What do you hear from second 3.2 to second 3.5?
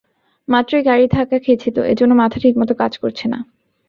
না।